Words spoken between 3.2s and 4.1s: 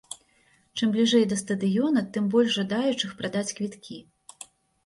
прадаць квіткі.